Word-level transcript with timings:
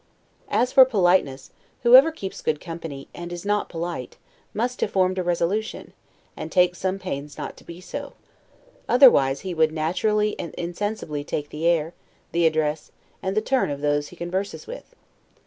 As 0.49 0.71
for 0.71 0.83
politeness: 0.83 1.51
whoever 1.83 2.11
keeps 2.11 2.41
good 2.41 2.59
company, 2.59 3.07
and 3.13 3.31
is 3.31 3.45
not 3.45 3.69
polite, 3.69 4.17
must 4.51 4.81
have 4.81 4.89
formed 4.89 5.19
a 5.19 5.23
resolution, 5.23 5.93
and 6.35 6.51
take 6.51 6.75
some 6.75 6.97
pains 6.97 7.37
not 7.37 7.55
to 7.57 7.63
be 7.63 7.79
so; 7.79 8.13
otherwise 8.89 9.41
he 9.41 9.53
would 9.53 9.71
naturally 9.71 10.35
and 10.39 10.55
insensibly 10.55 11.23
take 11.23 11.49
the 11.51 11.67
air, 11.67 11.93
the 12.31 12.47
address, 12.47 12.91
and 13.21 13.37
the 13.37 13.41
turn 13.45 13.69
of 13.69 13.81
those 13.81 14.07
he 14.07 14.15
converses 14.15 14.65
with. 14.65 14.95